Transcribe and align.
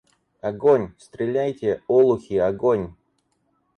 Огонь! 0.47 0.91
Стреляйте, 1.05 1.71
олухи, 1.97 2.37
огонь! 2.49 2.85